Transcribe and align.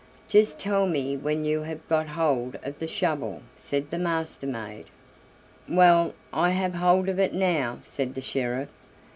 "Just 0.27 0.57
tell 0.57 0.87
me 0.87 1.15
when 1.15 1.45
you 1.45 1.61
have 1.61 1.87
got 1.87 2.07
hold 2.07 2.55
of 2.63 2.79
the 2.79 2.87
shovel," 2.87 3.43
said 3.55 3.91
the 3.91 3.99
Master 3.99 4.47
maid. 4.47 4.85
"Well, 5.69 6.15
I 6.33 6.49
have 6.49 6.73
hold 6.73 7.07
of 7.07 7.19
it 7.19 7.35
now," 7.35 7.77
said 7.83 8.15
the 8.15 8.21
sheriff. 8.21 8.69